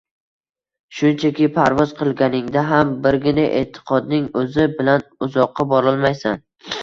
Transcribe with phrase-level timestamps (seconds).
[0.99, 6.43] Shunchaki parvoz qilganingda ham birgina e’tiqodning o‘zi bilan uzoqqa borolmaysan…